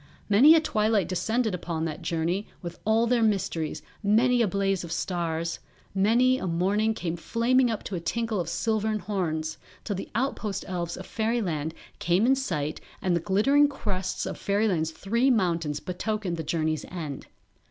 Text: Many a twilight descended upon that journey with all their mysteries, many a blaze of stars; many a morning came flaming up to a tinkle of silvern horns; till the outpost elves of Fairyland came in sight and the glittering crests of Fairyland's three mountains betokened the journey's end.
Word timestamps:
Many 0.29 0.55
a 0.55 0.59
twilight 0.59 1.07
descended 1.07 1.53
upon 1.53 1.85
that 1.85 2.01
journey 2.01 2.47
with 2.63 2.79
all 2.85 3.05
their 3.05 3.21
mysteries, 3.21 3.83
many 4.01 4.41
a 4.41 4.47
blaze 4.47 4.83
of 4.83 4.91
stars; 4.91 5.59
many 5.93 6.39
a 6.39 6.47
morning 6.47 6.95
came 6.95 7.15
flaming 7.15 7.69
up 7.69 7.83
to 7.83 7.93
a 7.93 7.99
tinkle 7.99 8.39
of 8.39 8.49
silvern 8.49 8.97
horns; 8.97 9.59
till 9.83 9.95
the 9.95 10.09
outpost 10.15 10.65
elves 10.67 10.97
of 10.97 11.05
Fairyland 11.05 11.75
came 11.99 12.25
in 12.25 12.33
sight 12.33 12.81
and 12.99 13.15
the 13.15 13.19
glittering 13.19 13.67
crests 13.67 14.25
of 14.25 14.39
Fairyland's 14.39 14.89
three 14.89 15.29
mountains 15.29 15.79
betokened 15.79 16.35
the 16.35 16.41
journey's 16.43 16.83
end. 16.85 17.27